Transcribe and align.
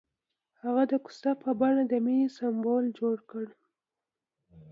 هغه 0.63 0.83
د 0.91 0.93
کوڅه 1.05 1.31
په 1.41 1.49
بڼه 1.59 1.83
د 1.87 1.93
مینې 2.05 2.27
سمبول 2.37 2.83
جوړ 2.99 3.17
کړ. 3.31 3.45